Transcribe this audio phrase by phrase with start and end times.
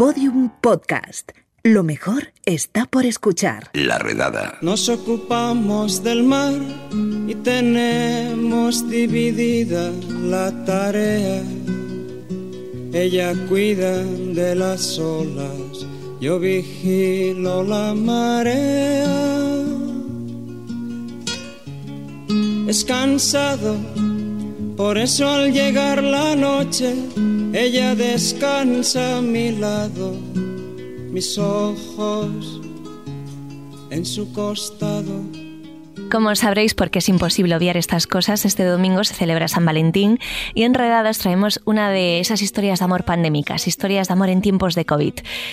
[0.00, 1.32] Podium Podcast.
[1.62, 3.68] Lo mejor está por escuchar.
[3.74, 4.56] La redada.
[4.62, 6.54] Nos ocupamos del mar
[7.28, 9.92] y tenemos dividida
[10.22, 11.42] la tarea.
[12.94, 15.84] Ella cuida de las olas,
[16.18, 19.04] yo vigilo la marea.
[22.66, 23.76] Es cansado,
[24.80, 26.94] por eso al llegar la noche,
[27.52, 30.14] ella descansa a mi lado
[31.12, 32.62] mis ojos
[33.90, 35.20] en su costado.
[36.10, 40.18] Como sabréis, porque es imposible obviar estas cosas, este domingo se celebra San Valentín
[40.54, 44.40] y en Redadas traemos una de esas historias de amor pandémicas, historias de amor en
[44.40, 45.12] tiempos de COVID.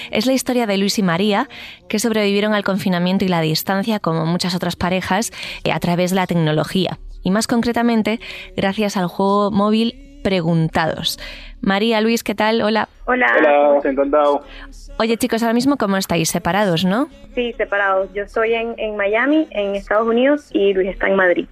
[0.10, 1.50] Es la historia de Luis y María,
[1.90, 5.34] que sobrevivieron al confinamiento y la distancia, como muchas otras parejas,
[5.66, 6.98] eh, a través de la tecnología.
[7.24, 8.20] Y más concretamente,
[8.56, 11.20] gracias al juego móvil Preguntados.
[11.62, 12.62] María, Luis, ¿qué tal?
[12.62, 12.90] Hola.
[13.06, 13.28] Hola.
[13.38, 14.42] Hola, encantado.
[15.00, 16.30] Oye, chicos, ahora mismo, ¿cómo estáis?
[16.30, 17.08] ¿Separados, no?
[17.34, 18.10] Sí, separados.
[18.14, 21.46] Yo estoy en, en Miami, en Estados Unidos, y Luis está en Madrid.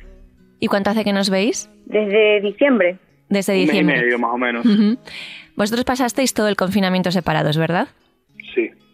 [0.59, 1.69] ¿Y cuánto hace que nos veis?
[1.85, 2.97] Desde diciembre.
[3.29, 4.01] Desde Un mes y diciembre.
[4.01, 4.65] medio, más o menos.
[5.55, 7.87] Vosotros pasasteis todo el confinamiento separados, ¿verdad?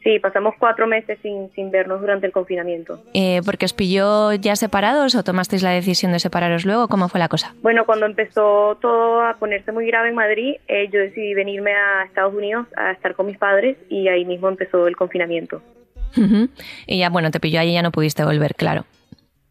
[0.04, 0.20] Sí.
[0.20, 3.02] Pasamos cuatro meses sin, sin vernos durante el confinamiento.
[3.14, 6.88] Eh, ¿Porque os pilló ya separados o tomasteis la decisión de separaros luego?
[6.88, 7.54] ¿Cómo fue la cosa?
[7.62, 12.04] Bueno, cuando empezó todo a ponerse muy grave en Madrid, eh, yo decidí venirme a
[12.06, 15.62] Estados Unidos a estar con mis padres y ahí mismo empezó el confinamiento.
[16.88, 18.86] Y ya, bueno, te pilló allí y ya no pudiste volver, claro.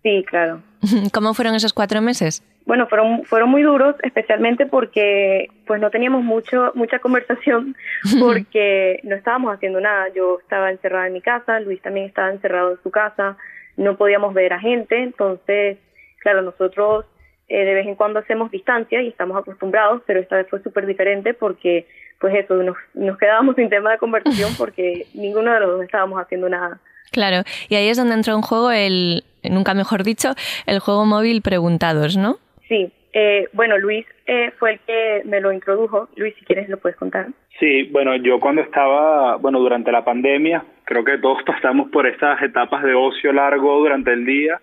[0.02, 0.62] Sí, claro.
[1.12, 2.42] ¿Cómo fueron esos cuatro meses?
[2.70, 7.74] Bueno, fueron, fueron muy duros, especialmente porque pues no teníamos mucho mucha conversación
[8.20, 10.06] porque no estábamos haciendo nada.
[10.14, 13.36] Yo estaba encerrada en mi casa, Luis también estaba encerrado en su casa,
[13.76, 15.78] no podíamos ver a gente, entonces,
[16.20, 17.06] claro, nosotros
[17.48, 20.86] eh, de vez en cuando hacemos distancia y estamos acostumbrados, pero esta vez fue súper
[20.86, 21.88] diferente porque,
[22.20, 26.22] pues eso, nos, nos quedábamos sin tema de conversación porque ninguno de los dos estábamos
[26.22, 26.78] haciendo nada.
[27.10, 30.34] Claro, y ahí es donde entró en juego el, nunca mejor dicho,
[30.66, 32.38] el juego móvil Preguntados, ¿no?
[32.70, 36.08] Sí, eh, bueno, Luis eh, fue el que me lo introdujo.
[36.14, 37.26] Luis, si quieres, lo puedes contar.
[37.58, 42.40] Sí, bueno, yo cuando estaba, bueno, durante la pandemia, creo que todos pasamos por estas
[42.42, 44.60] etapas de ocio largo durante el día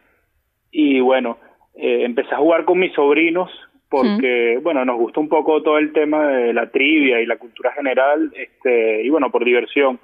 [0.71, 1.37] y bueno,
[1.75, 3.51] eh, empecé a jugar con mis sobrinos
[3.89, 7.71] porque, bueno, nos gusta un poco todo el tema de la trivia y la cultura
[7.71, 9.99] general, este, y bueno, por diversión.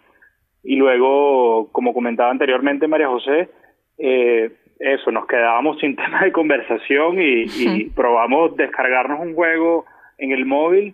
[0.64, 3.50] Y luego, como comentaba anteriormente María José,
[3.98, 4.52] eh,
[4.84, 9.86] eso, nos quedábamos sin tema de conversación y, y probamos descargarnos un juego
[10.18, 10.94] en el móvil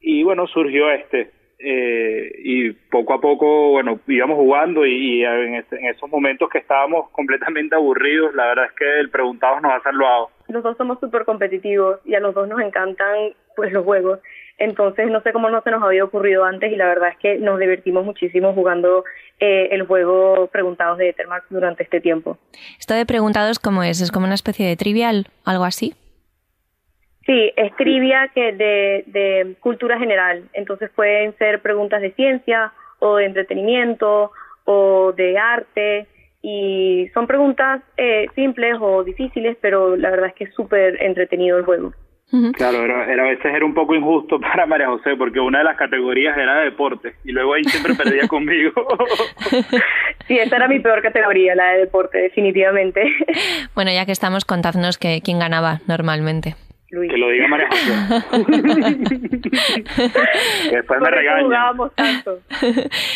[0.00, 1.30] y bueno, surgió este.
[1.60, 6.48] Eh, y poco a poco, bueno, íbamos jugando y, y en, ese- en esos momentos
[6.50, 10.30] que estábamos completamente aburridos, la verdad es que el preguntados nos ha salvado.
[10.46, 14.20] Los dos somos súper competitivos y a los dos nos encantan pues los juegos.
[14.58, 17.38] Entonces no sé cómo no se nos había ocurrido antes y la verdad es que
[17.38, 19.04] nos divertimos muchísimo jugando
[19.38, 22.38] eh, el juego Preguntados de Ethermax durante este tiempo.
[22.78, 24.00] Esto de Preguntados, ¿cómo es?
[24.00, 25.28] ¿Es como una especie de trivial?
[25.44, 25.94] ¿Algo así?
[27.24, 30.44] Sí, es trivia que de, de cultura general.
[30.54, 34.32] Entonces pueden ser preguntas de ciencia o de entretenimiento
[34.64, 36.06] o de arte
[36.42, 41.58] y son preguntas eh, simples o difíciles, pero la verdad es que es súper entretenido
[41.58, 41.92] el juego.
[42.54, 45.64] Claro, era, era- a veces era un poco injusto para María José porque una de
[45.64, 48.72] las categorías era de deporte y luego ahí siempre perdía conmigo.
[50.26, 53.02] Sí, esa era mi peor categoría, la de deporte, definitivamente.
[53.74, 56.54] Bueno, ya que estamos, contadnos que, quién ganaba normalmente.
[56.90, 57.10] Luis.
[57.10, 57.92] que lo diga María José.
[60.70, 61.44] que después me regañan.
[61.44, 62.38] jugábamos tanto.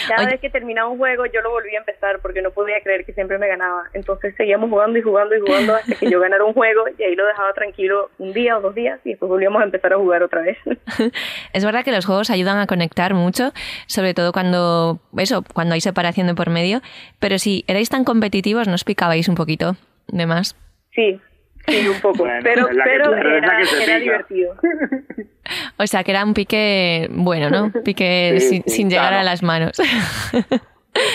[0.08, 0.32] Cada Oye.
[0.32, 3.12] vez que terminaba un juego yo lo volvía a empezar porque no podía creer que
[3.14, 3.84] siempre me ganaba.
[3.94, 7.14] Entonces seguíamos jugando y jugando y jugando hasta que yo ganara un juego y ahí
[7.14, 10.22] lo dejaba tranquilo un día o dos días y después volvíamos a empezar a jugar
[10.22, 10.58] otra vez.
[11.52, 13.52] Es verdad que los juegos ayudan a conectar mucho,
[13.86, 16.80] sobre todo cuando eso, cuando hay separación de por medio,
[17.20, 19.76] pero si erais tan competitivos, ¿nos picabais un poquito
[20.08, 20.56] de más?
[20.94, 21.20] Sí,
[21.66, 22.18] sí, un poco.
[22.18, 23.98] Bueno, pero que- pero era, que se era pica.
[23.98, 24.54] divertido.
[25.76, 27.72] O sea, que era un pique bueno, ¿no?
[27.84, 29.20] Pique Sí, sin, sí, sin llegar claro.
[29.20, 29.72] a las manos.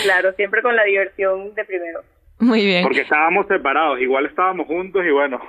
[0.04, 2.02] Claro, siempre con la diversión de primero.
[2.40, 2.82] Muy bien.
[2.84, 5.40] Porque estábamos separados, igual estábamos juntos y bueno.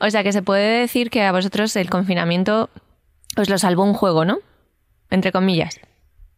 [0.00, 2.68] O sea, que se puede decir que a vosotros el confinamiento
[3.36, 4.38] os lo salvó un juego, ¿no?
[5.10, 5.80] Entre comillas.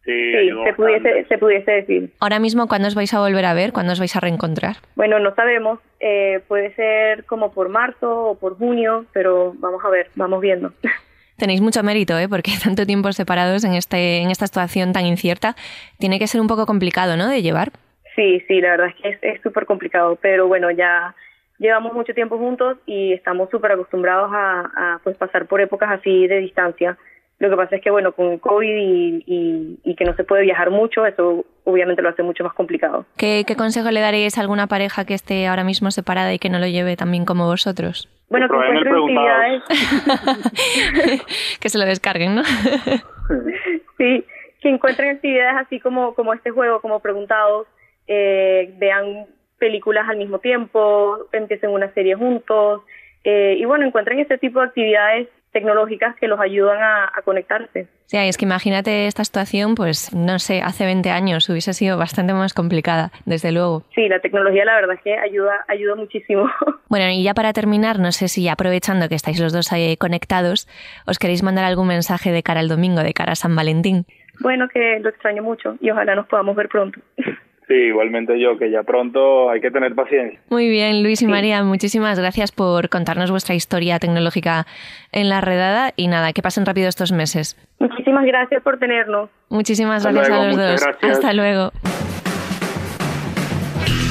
[0.05, 2.09] Sí, se pudiese, se pudiese decir.
[2.19, 3.71] Ahora mismo, ¿cuándo os vais a volver a ver?
[3.73, 4.77] ¿Cuándo os vais a reencontrar?
[4.95, 9.89] Bueno, no sabemos, eh, puede ser como por marzo o por junio, pero vamos a
[9.89, 10.73] ver, vamos viendo.
[11.37, 12.27] Tenéis mucho mérito, ¿eh?
[12.29, 15.55] Porque tanto tiempo separados en, este, en esta situación tan incierta
[15.99, 17.27] tiene que ser un poco complicado, ¿no?
[17.27, 17.71] De llevar.
[18.15, 21.15] Sí, sí, la verdad es que es- es súper complicado, pero bueno, ya
[21.59, 26.27] llevamos mucho tiempo juntos y estamos súper acostumbrados a, a, pues pasar por épocas así
[26.27, 26.97] de distancia.
[27.41, 28.77] Lo que pasa es que, bueno, con COVID
[29.25, 33.07] y, y, que no se puede viajar mucho, eso obviamente lo hace mucho más complicado.
[33.17, 36.51] ¿Qué, ¿Qué consejo le daréis a alguna pareja que esté ahora mismo separada y que
[36.51, 38.07] no lo lleve también como vosotros?
[38.29, 39.63] Bueno, que encuentren actividades...
[41.59, 42.43] que se lo descarguen, ¿no?
[43.97, 44.23] sí,
[44.61, 47.65] que encuentren actividades así como, como este juego, como preguntados,
[48.05, 49.25] eh, vean
[49.57, 52.83] películas al mismo tiempo, empiecen una serie juntos,
[53.23, 57.87] eh, y bueno, encuentren este tipo de actividades tecnológicas que los ayudan a, conectarse.
[58.05, 62.33] Sí, es que imagínate esta situación, pues no sé, hace 20 años hubiese sido bastante
[62.33, 63.83] más complicada, desde luego.
[63.93, 66.49] Sí, la tecnología la verdad es que ayuda, ayuda muchísimo.
[66.91, 70.67] Bueno, y ya para terminar, no sé si aprovechando que estáis los dos ahí conectados,
[71.07, 74.05] os queréis mandar algún mensaje de cara al domingo, de cara a San Valentín.
[74.41, 76.99] Bueno, que lo extraño mucho y ojalá nos podamos ver pronto.
[77.71, 80.37] Sí, igualmente yo, que ya pronto hay que tener paciencia.
[80.49, 84.67] Muy bien, Luis y María, muchísimas gracias por contarnos vuestra historia tecnológica
[85.13, 87.57] en la redada y nada, que pasen rápido estos meses.
[87.79, 89.29] Muchísimas gracias por tenernos.
[89.47, 90.85] Muchísimas gracias a los dos.
[91.01, 91.71] Hasta luego.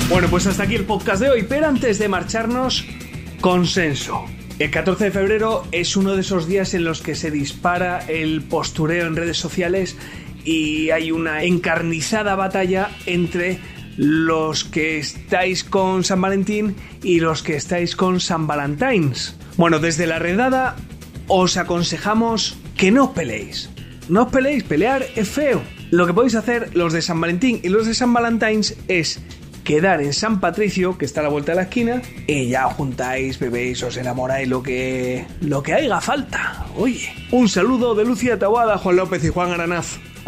[0.08, 2.88] Bueno, pues hasta aquí el podcast de hoy, pero antes de marcharnos,
[3.42, 4.24] consenso.
[4.58, 8.42] El 14 de febrero es uno de esos días en los que se dispara el
[8.42, 9.98] postureo en redes sociales
[10.44, 13.58] y hay una encarnizada batalla entre
[13.96, 19.36] los que estáis con San Valentín y los que estáis con San Valentines.
[19.56, 20.76] Bueno, desde la redada
[21.28, 23.70] os aconsejamos que no os peleéis.
[24.08, 25.62] No os peleéis, pelear es feo.
[25.90, 29.20] Lo que podéis hacer los de San Valentín y los de San Valentines es
[29.64, 32.74] quedar en San Patricio, que está a la vuelta de la esquina, y ya os
[32.74, 36.66] juntáis, bebéis, os enamoráis lo que lo que haga falta.
[36.76, 39.98] Oye, un saludo de Lucía Tawada, Juan López y Juan Aranaz.